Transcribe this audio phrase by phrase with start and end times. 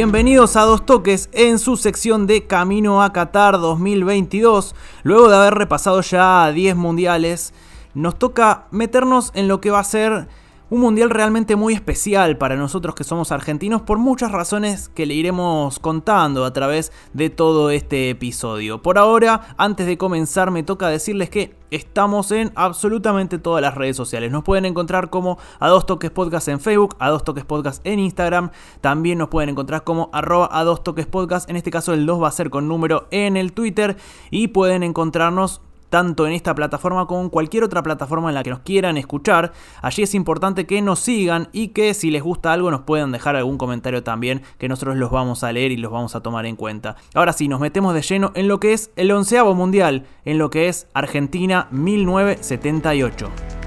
[0.00, 4.76] Bienvenidos a Dos Toques en su sección de Camino a Qatar 2022.
[5.02, 7.52] Luego de haber repasado ya 10 mundiales,
[7.94, 10.28] nos toca meternos en lo que va a ser
[10.70, 15.14] un mundial realmente muy especial para nosotros que somos argentinos por muchas razones que le
[15.14, 18.82] iremos contando a través de todo este episodio.
[18.82, 23.96] Por ahora, antes de comenzar, me toca decirles que estamos en absolutamente todas las redes
[23.96, 24.30] sociales.
[24.30, 27.98] Nos pueden encontrar como a dos toques podcast en Facebook, a dos toques podcast en
[27.98, 28.50] Instagram.
[28.80, 31.48] También nos pueden encontrar como arroba a dos toques podcast.
[31.48, 33.96] En este caso el 2 va a ser con número en el Twitter.
[34.30, 38.50] Y pueden encontrarnos tanto en esta plataforma como en cualquier otra plataforma en la que
[38.50, 39.52] nos quieran escuchar.
[39.82, 43.36] Allí es importante que nos sigan y que si les gusta algo nos puedan dejar
[43.36, 46.56] algún comentario también que nosotros los vamos a leer y los vamos a tomar en
[46.56, 46.96] cuenta.
[47.14, 50.50] Ahora sí, nos metemos de lleno en lo que es el onceavo mundial, en lo
[50.50, 53.57] que es Argentina 1978.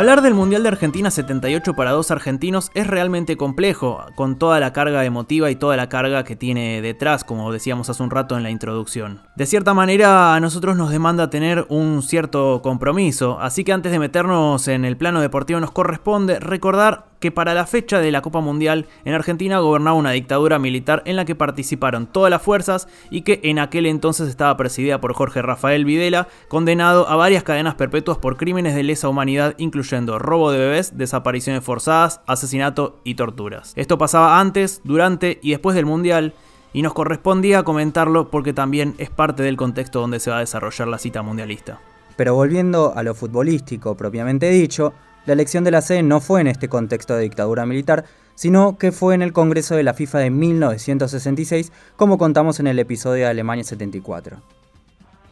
[0.00, 4.72] Hablar del Mundial de Argentina 78 para dos argentinos es realmente complejo, con toda la
[4.72, 8.42] carga emotiva y toda la carga que tiene detrás, como decíamos hace un rato en
[8.42, 9.20] la introducción.
[9.36, 13.98] De cierta manera, a nosotros nos demanda tener un cierto compromiso, así que antes de
[13.98, 18.40] meternos en el plano deportivo nos corresponde recordar que para la fecha de la Copa
[18.40, 23.22] Mundial en Argentina gobernaba una dictadura militar en la que participaron todas las fuerzas y
[23.22, 28.18] que en aquel entonces estaba presidida por Jorge Rafael Videla, condenado a varias cadenas perpetuas
[28.18, 33.72] por crímenes de lesa humanidad, incluyendo robo de bebés, desapariciones forzadas, asesinato y torturas.
[33.76, 36.34] Esto pasaba antes, durante y después del Mundial
[36.72, 40.88] y nos correspondía comentarlo porque también es parte del contexto donde se va a desarrollar
[40.88, 41.80] la cita mundialista.
[42.16, 44.92] Pero volviendo a lo futbolístico propiamente dicho,
[45.26, 48.04] la elección de la sede no fue en este contexto de dictadura militar,
[48.34, 52.78] sino que fue en el Congreso de la FIFA de 1966, como contamos en el
[52.78, 54.38] episodio de Alemania 74.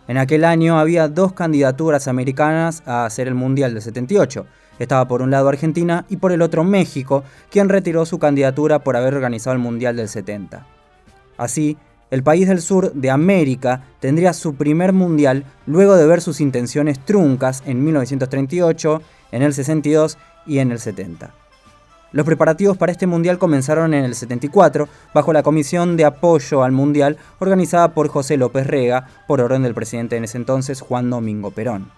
[0.08, 4.46] En aquel año había dos candidaturas americanas a hacer el Mundial del 78.
[4.78, 8.96] Estaba por un lado Argentina y por el otro México, quien retiró su candidatura por
[8.96, 10.66] haber organizado el Mundial del 70.
[11.36, 11.76] Así,
[12.10, 16.98] el país del sur de América tendría su primer mundial luego de ver sus intenciones
[17.04, 19.02] truncas en 1938
[19.32, 21.34] en el 62 y en el 70.
[22.10, 26.72] Los preparativos para este mundial comenzaron en el 74 bajo la Comisión de Apoyo al
[26.72, 31.50] Mundial organizada por José López Rega por orden del presidente en ese entonces Juan Domingo
[31.50, 31.90] Perón.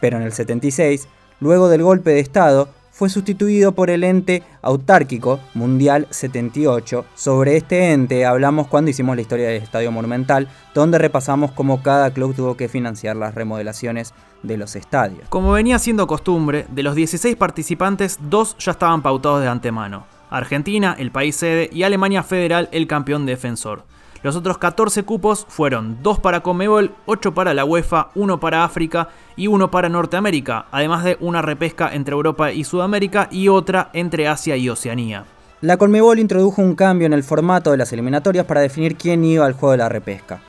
[0.00, 1.08] Pero en el 76,
[1.40, 7.04] luego del golpe de Estado, fue sustituido por el ente autárquico Mundial 78.
[7.16, 12.12] Sobre este ente hablamos cuando hicimos la historia del Estadio Monumental, donde repasamos cómo cada
[12.12, 15.28] club tuvo que financiar las remodelaciones de los estadios.
[15.28, 20.06] Como venía siendo costumbre, de los 16 participantes, dos ya estaban pautados de antemano.
[20.30, 23.84] Argentina, el país sede, y Alemania Federal, el campeón defensor.
[24.24, 29.10] Los otros 14 cupos fueron 2 para Comebol, 8 para la UEFA, 1 para África
[29.36, 34.26] y 1 para Norteamérica, además de una repesca entre Europa y Sudamérica y otra entre
[34.26, 35.26] Asia y Oceanía.
[35.60, 39.44] La Conmebol introdujo un cambio en el formato de las eliminatorias para definir quién iba
[39.44, 40.40] al juego de la repesca.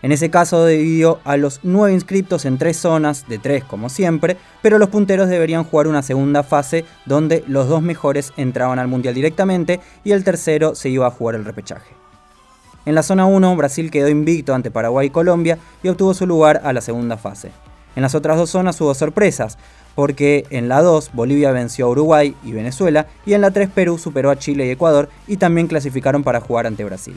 [0.00, 4.38] En ese caso dividió a los 9 inscriptos en tres zonas, de 3 como siempre,
[4.62, 9.12] pero los punteros deberían jugar una segunda fase donde los dos mejores entraban al Mundial
[9.12, 11.97] directamente y el tercero se iba a jugar el repechaje.
[12.88, 16.62] En la zona 1, Brasil quedó invicto ante Paraguay y Colombia y obtuvo su lugar
[16.64, 17.50] a la segunda fase.
[17.96, 19.58] En las otras dos zonas hubo sorpresas,
[19.94, 23.98] porque en la 2 Bolivia venció a Uruguay y Venezuela y en la 3 Perú
[23.98, 27.14] superó a Chile y Ecuador y también clasificaron para jugar ante Brasil.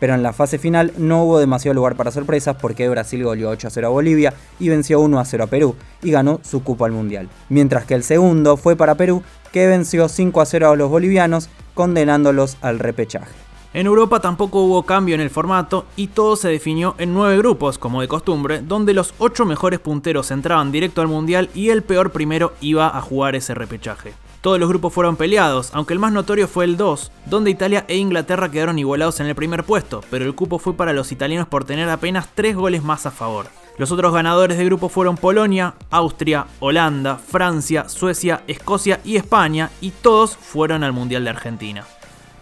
[0.00, 3.68] Pero en la fase final no hubo demasiado lugar para sorpresas porque Brasil goleó 8
[3.68, 6.84] a 0 a Bolivia y venció 1 a 0 a Perú y ganó su cupo
[6.84, 7.28] al Mundial.
[7.48, 9.22] Mientras que el segundo fue para Perú
[9.52, 13.43] que venció 5 a 0 a los bolivianos condenándolos al repechaje.
[13.74, 17.76] En Europa tampoco hubo cambio en el formato y todo se definió en nueve grupos,
[17.76, 22.12] como de costumbre, donde los ocho mejores punteros entraban directo al Mundial y el peor
[22.12, 24.14] primero iba a jugar ese repechaje.
[24.42, 27.96] Todos los grupos fueron peleados, aunque el más notorio fue el 2, donde Italia e
[27.96, 31.64] Inglaterra quedaron igualados en el primer puesto, pero el cupo fue para los italianos por
[31.64, 33.46] tener apenas 3 goles más a favor.
[33.76, 39.90] Los otros ganadores de grupo fueron Polonia, Austria, Holanda, Francia, Suecia, Escocia y España, y
[39.90, 41.84] todos fueron al Mundial de Argentina.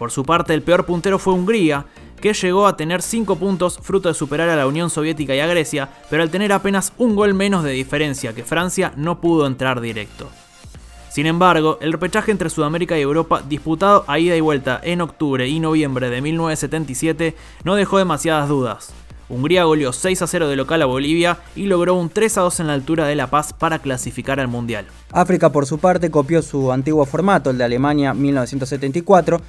[0.02, 1.86] Por su parte, el peor puntero fue Hungría,
[2.20, 5.46] que llegó a tener 5 puntos fruto de superar a la Unión Soviética y a
[5.46, 9.80] Grecia, pero al tener apenas un gol menos de diferencia que Francia no pudo entrar
[9.80, 10.28] directo.
[11.08, 15.46] Sin embargo, el repechaje entre Sudamérica y Europa, disputado a ida y vuelta en octubre
[15.46, 18.92] y noviembre de 1977, no dejó demasiadas dudas.
[19.28, 22.58] Hungría goleó 6 a 0 de local a Bolivia y logró un 3 a 2
[22.58, 24.84] en la altura de La Paz para clasificar al Mundial.
[25.12, 29.40] África por su parte copió su antiguo formato, el de Alemania 1974.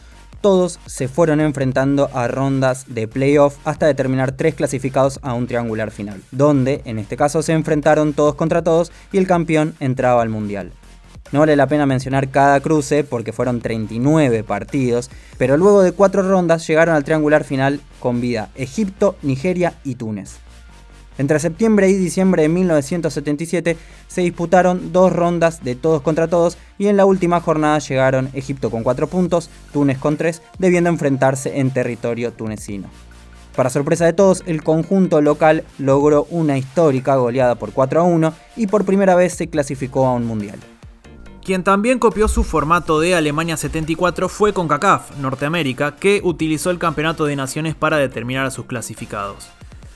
[0.44, 5.90] Todos se fueron enfrentando a rondas de playoff hasta determinar tres clasificados a un triangular
[5.90, 10.28] final, donde en este caso se enfrentaron todos contra todos y el campeón entraba al
[10.28, 10.74] Mundial.
[11.32, 16.24] No vale la pena mencionar cada cruce porque fueron 39 partidos, pero luego de cuatro
[16.24, 20.43] rondas llegaron al triangular final con vida Egipto, Nigeria y Túnez.
[21.18, 23.78] Entre septiembre y diciembre de 1977
[24.08, 28.72] se disputaron dos rondas de todos contra todos y en la última jornada llegaron Egipto
[28.72, 32.90] con 4 puntos, Túnez con 3, debiendo enfrentarse en territorio tunecino.
[33.56, 38.34] Para sorpresa de todos, el conjunto local logró una histórica goleada por 4 a 1
[38.56, 40.60] y por primera vez se clasificó a un mundial.
[41.44, 47.26] Quien también copió su formato de Alemania 74 fue CONCACAF, Norteamérica, que utilizó el Campeonato
[47.26, 49.50] de Naciones para determinar a sus clasificados.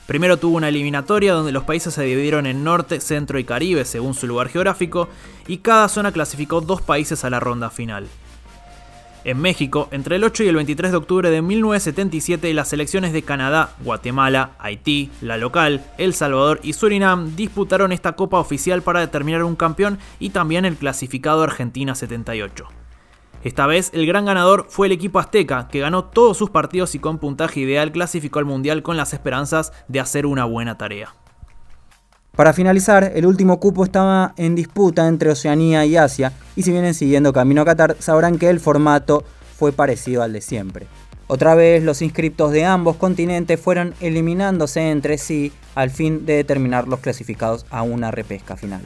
[0.08, 4.14] Primero tuvo una eliminatoria donde los países se dividieron en Norte, Centro y Caribe según
[4.14, 5.06] su lugar geográfico,
[5.46, 8.06] y cada zona clasificó dos países a la ronda final.
[9.24, 13.20] En México, entre el 8 y el 23 de octubre de 1977, las selecciones de
[13.20, 19.44] Canadá, Guatemala, Haití, la local, El Salvador y Surinam disputaron esta copa oficial para determinar
[19.44, 22.66] un campeón y también el clasificado Argentina 78.
[23.44, 26.98] Esta vez el gran ganador fue el equipo azteca, que ganó todos sus partidos y
[26.98, 31.14] con puntaje ideal clasificó al Mundial con las esperanzas de hacer una buena tarea.
[32.34, 36.94] Para finalizar, el último cupo estaba en disputa entre Oceanía y Asia, y si vienen
[36.94, 39.24] siguiendo camino a Qatar, sabrán que el formato
[39.56, 40.86] fue parecido al de siempre.
[41.26, 46.88] Otra vez los inscriptos de ambos continentes fueron eliminándose entre sí al fin de determinar
[46.88, 48.82] los clasificados a una repesca final.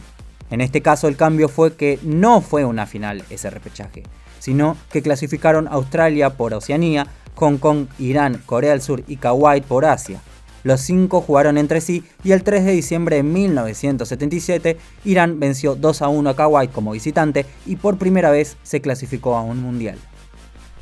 [0.51, 4.03] En este caso el cambio fue que no fue una final ese repechaje,
[4.43, 7.07] sino que clasificaron Australia por Oceanía,
[7.37, 10.21] Hong Kong, Irán, Corea del Sur y Kuwait por Asia.
[10.65, 16.03] Los cinco jugaron entre sí y el 3 de diciembre de 1977 Irán venció 2
[16.03, 19.97] a 1 a Kuwait como visitante y por primera vez se clasificó a un mundial.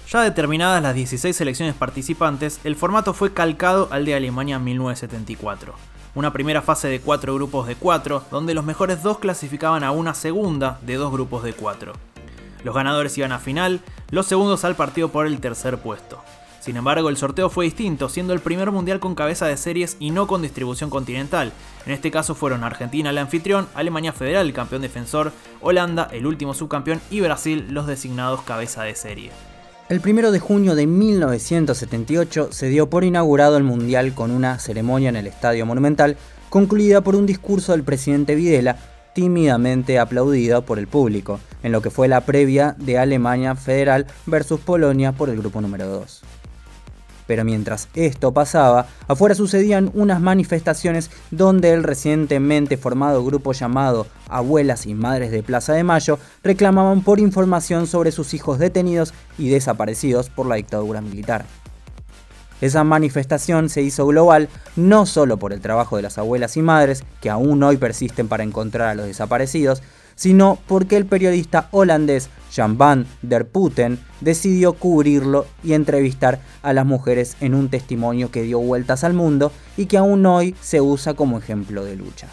[0.09, 5.75] Ya determinadas las 16 selecciones participantes, el formato fue calcado al de Alemania 1974.
[6.15, 10.15] Una primera fase de 4 grupos de 4, donde los mejores dos clasificaban a una
[10.15, 12.10] segunda de dos grupos de 4.
[12.65, 13.81] Los ganadores iban a final,
[14.11, 16.23] los segundos al partido por el tercer puesto.
[16.61, 20.11] Sin embargo, el sorteo fue distinto, siendo el primer mundial con cabeza de series y
[20.11, 21.53] no con distribución continental.
[21.87, 26.53] En este caso fueron Argentina el anfitrión, Alemania Federal el campeón defensor, Holanda el último
[26.53, 29.31] subcampeón y Brasil los designados cabeza de serie.
[29.89, 35.09] El 1 de junio de 1978 se dio por inaugurado el Mundial con una ceremonia
[35.09, 36.19] en el Estadio Monumental,
[36.51, 38.77] concluida por un discurso del presidente Videla,
[39.15, 44.61] tímidamente aplaudido por el público, en lo que fue la previa de Alemania Federal versus
[44.61, 46.23] Polonia por el grupo número 2.
[47.27, 54.85] Pero mientras esto pasaba, afuera sucedían unas manifestaciones donde el recientemente formado grupo llamado Abuelas
[54.87, 60.29] y Madres de Plaza de Mayo reclamaban por información sobre sus hijos detenidos y desaparecidos
[60.29, 61.45] por la dictadura militar.
[62.61, 67.05] Esa manifestación se hizo global no solo por el trabajo de las abuelas y madres,
[67.21, 69.83] que aún hoy persisten para encontrar a los desaparecidos,
[70.21, 76.85] sino porque el periodista holandés Jan van der Putten decidió cubrirlo y entrevistar a las
[76.85, 81.15] mujeres en un testimonio que dio vueltas al mundo y que aún hoy se usa
[81.15, 82.29] como ejemplo de lucha.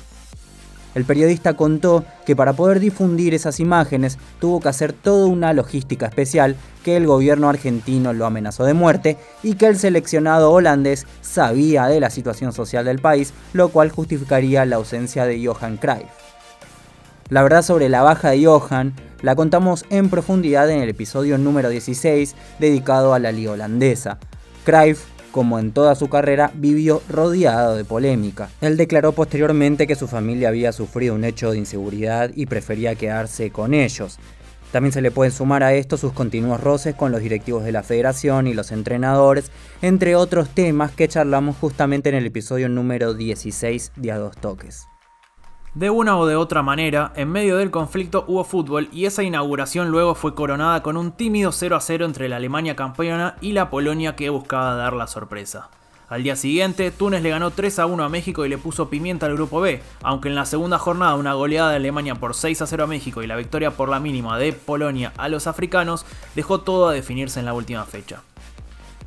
[0.95, 6.07] El periodista contó que para poder difundir esas imágenes tuvo que hacer toda una logística
[6.07, 11.85] especial, que el gobierno argentino lo amenazó de muerte y que el seleccionado holandés sabía
[11.85, 16.26] de la situación social del país, lo cual justificaría la ausencia de Johan Cruyff.
[17.29, 21.67] La verdad sobre la baja de Johan la contamos en profundidad en el episodio número
[21.67, 24.17] 16 dedicado a la liga holandesa.
[24.63, 28.49] Cruyff, como en toda su carrera, vivió rodeado de polémica.
[28.61, 33.51] Él declaró posteriormente que su familia había sufrido un hecho de inseguridad y prefería quedarse
[33.51, 34.19] con ellos.
[34.71, 37.83] También se le pueden sumar a esto sus continuos roces con los directivos de la
[37.83, 43.91] federación y los entrenadores, entre otros temas que charlamos justamente en el episodio número 16
[43.97, 44.87] de A Dos Toques.
[45.73, 49.89] De una o de otra manera, en medio del conflicto hubo fútbol y esa inauguración
[49.89, 53.69] luego fue coronada con un tímido 0 a 0 entre la Alemania campeona y la
[53.69, 55.69] Polonia que buscaba dar la sorpresa.
[56.09, 59.25] Al día siguiente, Túnez le ganó 3 a 1 a México y le puso pimienta
[59.25, 62.65] al grupo B, aunque en la segunda jornada una goleada de Alemania por 6 a
[62.65, 66.61] 0 a México y la victoria por la mínima de Polonia a los africanos dejó
[66.61, 68.21] todo a definirse en la última fecha.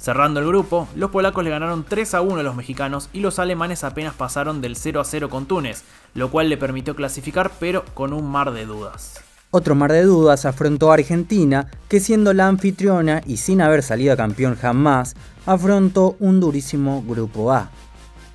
[0.01, 3.39] Cerrando el grupo, los polacos le ganaron 3 a 1 a los mexicanos y los
[3.39, 5.83] alemanes apenas pasaron del 0 a 0 con Túnez,
[6.15, 9.21] lo cual le permitió clasificar pero con un mar de dudas.
[9.51, 14.17] Otro mar de dudas afrontó a Argentina, que siendo la anfitriona y sin haber salido
[14.17, 17.69] campeón jamás, afrontó un durísimo grupo A.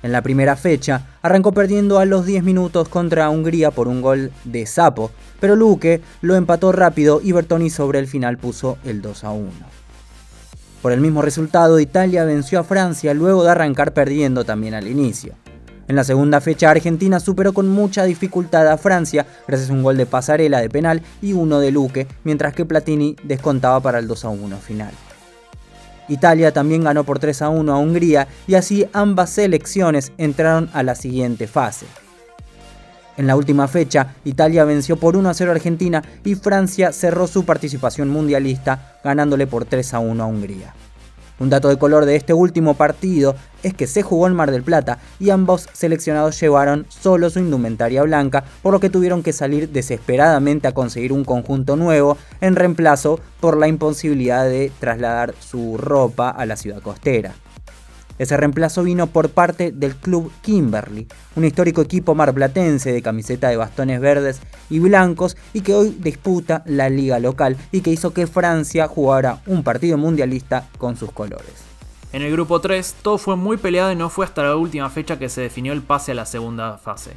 [0.04, 4.30] En la primera fecha, arrancó perdiendo a los 10 minutos contra Hungría por un gol
[4.44, 9.24] de Sapo, pero Luque lo empató rápido y Bertoni sobre el final puso el 2
[9.24, 9.50] a 1.
[10.86, 15.34] Por el mismo resultado, Italia venció a Francia luego de arrancar perdiendo también al inicio.
[15.88, 19.96] En la segunda fecha, Argentina superó con mucha dificultad a Francia gracias a un gol
[19.96, 24.26] de pasarela de penal y uno de Luque, mientras que Platini descontaba para el 2
[24.26, 24.92] a 1 final.
[26.06, 30.84] Italia también ganó por 3 a 1 a Hungría y así ambas selecciones entraron a
[30.84, 31.86] la siguiente fase.
[33.16, 37.26] En la última fecha, Italia venció por 1 a 0 a Argentina y Francia cerró
[37.26, 40.74] su participación mundialista ganándole por 3 a 1 a Hungría.
[41.38, 44.62] Un dato de color de este último partido es que se jugó en Mar del
[44.62, 49.68] Plata y ambos seleccionados llevaron solo su indumentaria blanca, por lo que tuvieron que salir
[49.68, 56.30] desesperadamente a conseguir un conjunto nuevo en reemplazo por la imposibilidad de trasladar su ropa
[56.30, 57.34] a la ciudad costera.
[58.18, 63.56] Ese reemplazo vino por parte del club Kimberly, un histórico equipo marplatense de camiseta de
[63.56, 68.26] bastones verdes y blancos y que hoy disputa la liga local y que hizo que
[68.26, 71.66] Francia jugara un partido mundialista con sus colores.
[72.12, 75.18] En el grupo 3 todo fue muy peleado y no fue hasta la última fecha
[75.18, 77.12] que se definió el pase a la segunda fase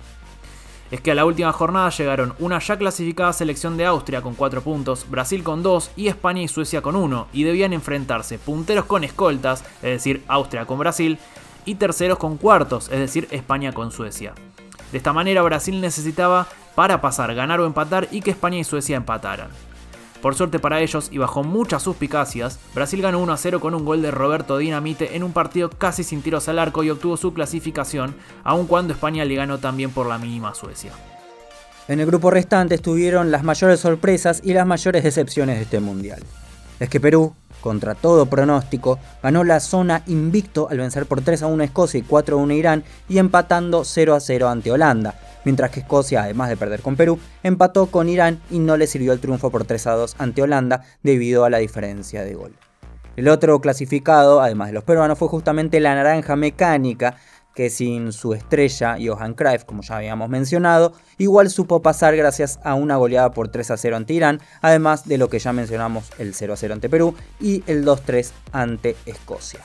[0.92, 4.62] es que a la última jornada llegaron una ya clasificada selección de Austria con 4
[4.62, 9.04] puntos, Brasil con 2 y España y Suecia con 1, y debían enfrentarse punteros con
[9.04, 11.20] escoltas, es decir, Austria con Brasil,
[11.66, 14.34] y terceros con cuartos, es decir, España con Suecia.
[14.92, 18.98] De esta manera Brasil necesitaba para pasar, ganar o empatar y que España y Suecia
[18.98, 19.50] empataran.
[20.22, 23.86] Por suerte para ellos y bajo muchas suspicacias, Brasil ganó 1 a 0 con un
[23.86, 27.34] gol de Roberto Dinamite en un partido casi sin tiros al arco y obtuvo su
[27.34, 30.92] clasificación, aun cuando España le ganó también por la mínima a Suecia.
[31.88, 36.22] En el grupo restante estuvieron las mayores sorpresas y las mayores decepciones de este mundial.
[36.80, 41.48] Es que Perú, contra todo pronóstico, ganó la zona invicto al vencer por 3 a
[41.48, 44.72] 1 a Escocia y 4 a 1 a Irán y empatando 0 a 0 ante
[44.72, 48.88] Holanda, mientras que Escocia, además de perder con Perú, empató con Irán y no le
[48.88, 52.54] sirvió el triunfo por 3 a 2 ante Holanda debido a la diferencia de gol.
[53.16, 57.18] El otro clasificado, además de los peruanos, fue justamente la Naranja Mecánica,
[57.60, 62.74] que sin su estrella Johan Cruyff, como ya habíamos mencionado, igual supo pasar gracias a
[62.74, 66.34] una goleada por 3 a 0 ante Irán, además de lo que ya mencionamos el
[66.34, 69.60] 0 a 0 ante Perú y el 2 3 ante Escocia.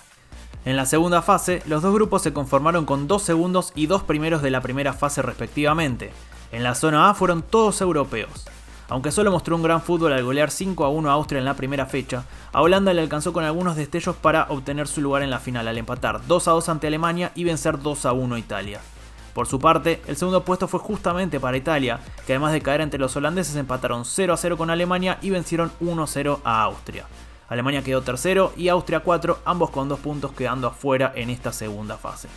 [0.65, 4.43] En la segunda fase, los dos grupos se conformaron con dos segundos y dos primeros
[4.43, 6.11] de la primera fase respectivamente.
[6.51, 8.45] En la zona A fueron todos europeos.
[8.89, 11.55] Aunque solo mostró un gran fútbol al golear 5 a 1 a Austria en la
[11.55, 15.39] primera fecha, a Holanda le alcanzó con algunos destellos para obtener su lugar en la
[15.39, 18.81] final al empatar 2 a 2 ante Alemania y vencer 2 a 1 a Italia.
[19.33, 23.01] Por su parte, el segundo puesto fue justamente para Italia, que además de caer entre
[23.01, 27.07] los holandeses empataron 0 a 0 con Alemania y vencieron 1 a 0 a Austria.
[27.49, 31.97] Alemania quedó tercero y Austria 4, ambos con dos puntos quedando afuera en esta segunda
[31.97, 32.29] fase.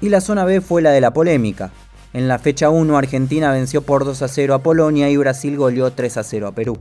[0.00, 1.70] Y la zona B fue la de la polémica.
[2.14, 5.92] En la fecha 1 Argentina venció por 2 a 0 a Polonia y Brasil goleó
[5.92, 6.78] 3 a 0 a Perú.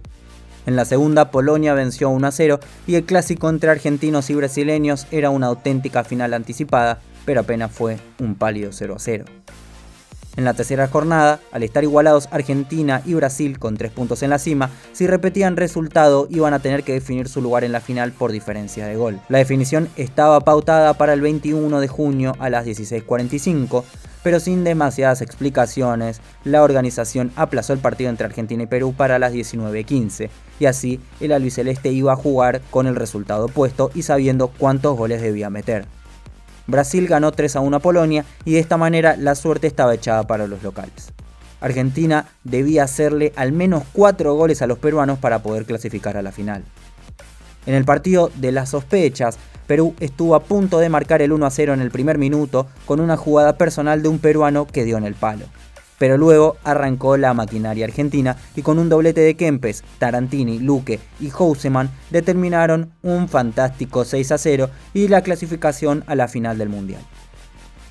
[0.66, 5.08] En la segunda Polonia venció 1 a 0 y el clásico entre argentinos y brasileños
[5.10, 9.26] era una auténtica final anticipada, pero apenas fue un pálido 0 a 0.
[10.38, 14.40] En la tercera jornada, al estar igualados Argentina y Brasil con tres puntos en la
[14.40, 18.32] cima, si repetían resultado iban a tener que definir su lugar en la final por
[18.32, 19.20] diferencia de gol.
[19.28, 23.84] La definición estaba pautada para el 21 de junio a las 16.45,
[24.24, 29.34] pero sin demasiadas explicaciones, la organización aplazó el partido entre Argentina y Perú para las
[29.34, 30.30] 19.15,
[30.62, 35.22] y así el albiceleste iba a jugar con el resultado opuesto y sabiendo cuántos goles
[35.22, 35.86] debía meter.
[36.72, 40.24] Brasil ganó 3 a 1 a Polonia y de esta manera la suerte estaba echada
[40.24, 41.12] para los locales.
[41.60, 46.32] Argentina debía hacerle al menos 4 goles a los peruanos para poder clasificar a la
[46.32, 46.64] final.
[47.68, 49.38] En el partido de las sospechas,
[49.68, 53.00] Perú estuvo a punto de marcar el 1 a 0 en el primer minuto con
[53.00, 55.46] una jugada personal de un peruano que dio en el palo
[56.02, 61.30] pero luego arrancó la maquinaria argentina y con un doblete de Kempes, Tarantini, Luque y
[61.30, 67.04] Houseman determinaron un fantástico 6 a 0 y la clasificación a la final del Mundial.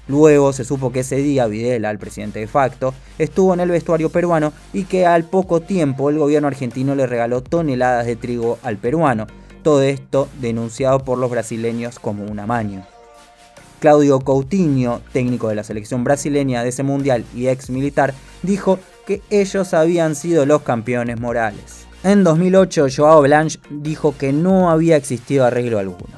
[0.08, 4.10] Luego se supo que ese día Videla, el presidente de facto, estuvo en el vestuario
[4.10, 8.76] peruano y que al poco tiempo el gobierno argentino le regaló toneladas de trigo al
[8.76, 9.28] peruano,
[9.62, 12.84] todo esto denunciado por los brasileños como un amaño.
[13.80, 19.22] Claudio Coutinho, técnico de la selección brasileña de ese mundial y ex militar, dijo que
[19.30, 21.86] ellos habían sido los campeones morales.
[22.04, 26.14] En 2008, Joao Blanche dijo que no había existido arreglo alguno.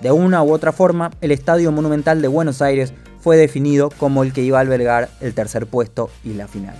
[0.00, 4.32] De una u otra forma, el Estadio Monumental de Buenos Aires fue definido como el
[4.32, 6.74] que iba a albergar el tercer puesto y la final.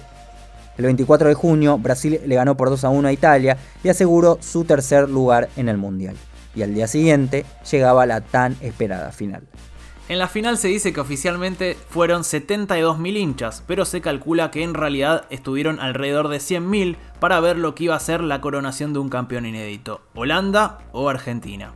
[0.79, 4.39] El 24 de junio, Brasil le ganó por 2 a 1 a Italia y aseguró
[4.41, 6.17] su tercer lugar en el Mundial.
[6.55, 9.43] Y al día siguiente llegaba la tan esperada final.
[10.11, 14.75] En la final se dice que oficialmente fueron 72.000 hinchas, pero se calcula que en
[14.75, 18.99] realidad estuvieron alrededor de 100.000 para ver lo que iba a ser la coronación de
[18.99, 21.75] un campeón inédito, Holanda o Argentina.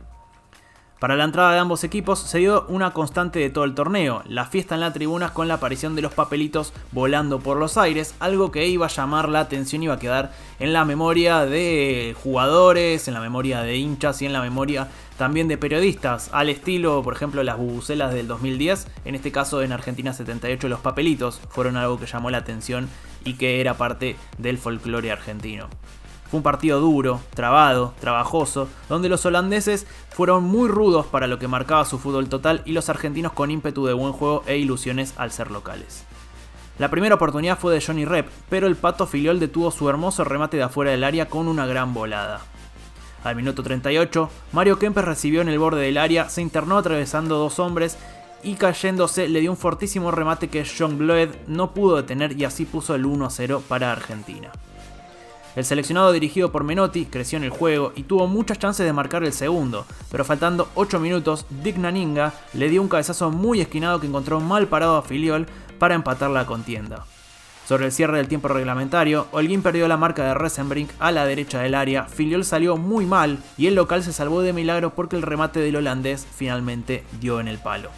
[0.99, 4.45] Para la entrada de ambos equipos se dio una constante de todo el torneo, la
[4.45, 8.49] fiesta en la tribuna con la aparición de los papelitos volando por los aires, algo
[8.51, 13.07] que iba a llamar la atención y iba a quedar en la memoria de jugadores,
[13.07, 14.87] en la memoria de hinchas y en la memoria
[15.17, 19.71] también de periodistas, al estilo, por ejemplo, las bubucelas del 2010, en este caso en
[19.71, 22.89] Argentina 78 los papelitos fueron algo que llamó la atención
[23.23, 25.69] y que era parte del folclore argentino.
[26.29, 31.47] Fue un partido duro, trabado, trabajoso, donde los holandeses fueron muy rudos para lo que
[31.47, 35.31] marcaba su fútbol total y los argentinos con ímpetu de buen juego e ilusiones al
[35.31, 36.03] ser locales.
[36.77, 40.57] La primera oportunidad fue de Johnny Rep, pero el Pato Filiol detuvo su hermoso remate
[40.57, 42.41] de afuera del área con una gran volada.
[43.25, 47.57] Al minuto 38, Mario Kempes recibió en el borde del área, se internó atravesando dos
[47.57, 47.97] hombres
[48.43, 52.65] y cayéndose le dio un fortísimo remate que John Bloed no pudo detener y así
[52.65, 54.51] puso el 1 0 para Argentina.
[55.55, 59.23] El seleccionado dirigido por Menotti creció en el juego y tuvo muchas chances de marcar
[59.23, 64.05] el segundo, pero faltando 8 minutos, Dick Naninga le dio un cabezazo muy esquinado que
[64.05, 65.47] encontró mal parado a Filiol
[65.79, 67.07] para empatar la contienda.
[67.67, 71.61] Sobre el cierre del tiempo reglamentario, Holguín perdió la marca de Resenbrink a la derecha
[71.61, 75.23] del área, Filiol salió muy mal y el local se salvó de milagro porque el
[75.23, 77.89] remate del holandés finalmente dio en el palo.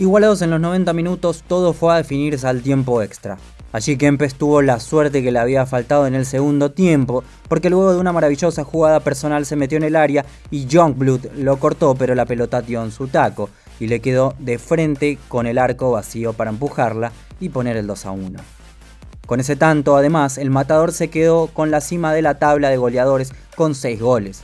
[0.00, 3.38] Igualados en los 90 minutos, todo fue a definirse al tiempo extra.
[3.72, 7.92] Allí Kempes tuvo la suerte que le había faltado en el segundo tiempo, porque luego
[7.92, 12.16] de una maravillosa jugada personal se metió en el área y Youngblood lo cortó, pero
[12.16, 16.32] la pelota dio en su taco y le quedó de frente con el arco vacío
[16.32, 18.55] para empujarla y poner el 2 a 1.
[19.26, 22.76] Con ese tanto, además, el matador se quedó con la cima de la tabla de
[22.76, 24.42] goleadores con 6 goles.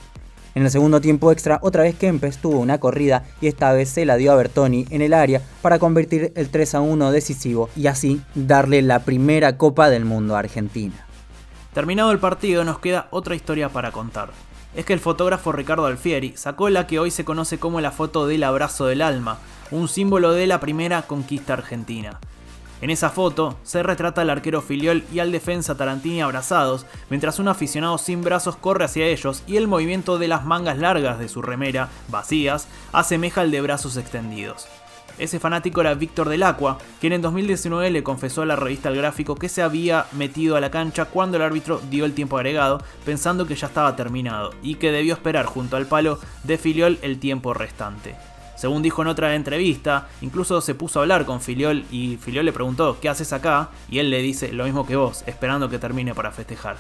[0.57, 4.05] En el segundo tiempo extra, otra vez Kempes tuvo una corrida y esta vez se
[4.05, 7.87] la dio a Bertoni en el área para convertir el 3 a 1 decisivo y
[7.87, 11.07] así darle la primera Copa del Mundo a Argentina.
[11.73, 14.31] Terminado el partido, nos queda otra historia para contar.
[14.75, 18.27] Es que el fotógrafo Ricardo Alfieri sacó la que hoy se conoce como la foto
[18.27, 19.39] del abrazo del alma,
[19.71, 22.21] un símbolo de la primera conquista argentina.
[22.83, 27.47] En esa foto se retrata al arquero Filiol y al defensa Tarantini abrazados, mientras un
[27.47, 31.43] aficionado sin brazos corre hacia ellos y el movimiento de las mangas largas de su
[31.43, 34.67] remera, vacías, asemeja al de brazos extendidos.
[35.17, 38.97] Ese fanático era Víctor Del Acqua, quien en 2019 le confesó a la revista El
[38.97, 42.83] Gráfico que se había metido a la cancha cuando el árbitro dio el tiempo agregado,
[43.05, 47.21] pensando que ya estaba terminado, y que debió esperar junto al palo de Filiol el
[47.21, 48.17] tiempo restante.
[48.63, 52.53] Según dijo en otra entrevista, incluso se puso a hablar con Filiol y Filiol le
[52.53, 53.71] preguntó, ¿qué haces acá?
[53.91, 56.77] Y él le dice lo mismo que vos, esperando que termine para festejar.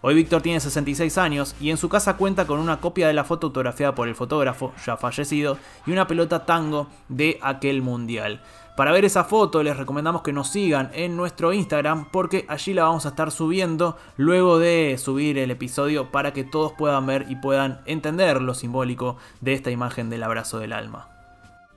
[0.00, 3.24] Hoy Víctor tiene 66 años y en su casa cuenta con una copia de la
[3.24, 8.40] foto autografiada por el fotógrafo, ya fallecido, y una pelota tango de aquel mundial.
[8.76, 12.82] Para ver esa foto les recomendamos que nos sigan en nuestro Instagram porque allí la
[12.82, 17.36] vamos a estar subiendo luego de subir el episodio para que todos puedan ver y
[17.36, 21.13] puedan entender lo simbólico de esta imagen del abrazo del alma.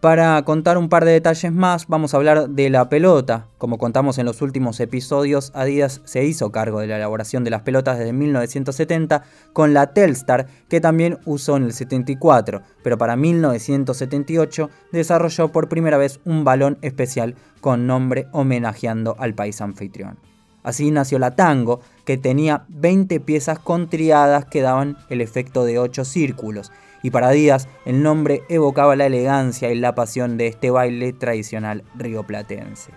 [0.08, 3.48] Para contar un par de detalles más, vamos a hablar de la pelota.
[3.58, 7.64] Como contamos en los últimos episodios, Adidas se hizo cargo de la elaboración de las
[7.64, 14.70] pelotas desde 1970 con la Telstar, que también usó en el 74, pero para 1978
[14.94, 20.18] desarrolló por primera vez un balón especial con nombre homenajeando al país anfitrión.
[20.64, 25.80] Así nació la Tango, que tenía 20 piezas con triadas que daban el efecto de
[25.80, 30.70] 8 círculos y para Díaz el nombre evocaba la elegancia y la pasión de este
[30.70, 32.92] baile tradicional rioplatense.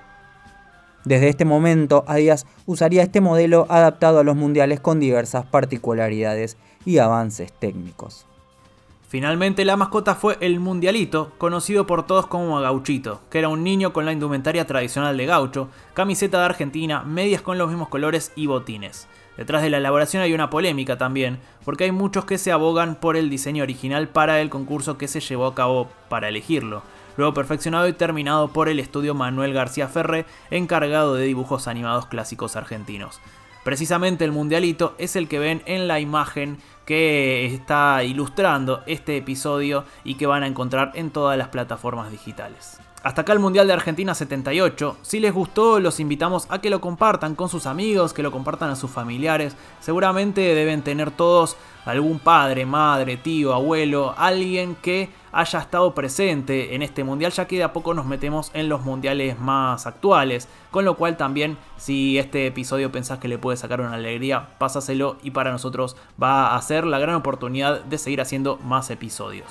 [1.04, 6.98] Desde este momento, Adidas usaría este modelo adaptado a los mundiales con diversas particularidades y
[6.98, 8.26] avances técnicos.
[9.08, 13.92] Finalmente la mascota fue el Mundialito, conocido por todos como Gauchito, que era un niño
[13.92, 18.46] con la indumentaria tradicional de gaucho, camiseta de Argentina, medias con los mismos colores y
[18.46, 19.08] botines.
[19.36, 23.16] Detrás de la elaboración hay una polémica también, porque hay muchos que se abogan por
[23.16, 26.82] el diseño original para el concurso que se llevó a cabo para elegirlo,
[27.16, 32.56] luego perfeccionado y terminado por el estudio Manuel García Ferre, encargado de dibujos animados clásicos
[32.56, 33.20] argentinos.
[33.64, 39.84] Precisamente el mundialito es el que ven en la imagen que está ilustrando este episodio
[40.02, 42.80] y que van a encontrar en todas las plataformas digitales.
[43.02, 44.98] Hasta acá el Mundial de Argentina 78.
[45.00, 48.68] Si les gustó, los invitamos a que lo compartan con sus amigos, que lo compartan
[48.68, 49.56] a sus familiares.
[49.80, 56.82] Seguramente deben tener todos algún padre, madre, tío, abuelo, alguien que haya estado presente en
[56.82, 60.46] este mundial, ya que de a poco nos metemos en los mundiales más actuales.
[60.70, 65.16] Con lo cual también, si este episodio pensás que le puede sacar una alegría, pásaselo
[65.22, 69.46] y para nosotros va a ser la gran oportunidad de seguir haciendo más episodios.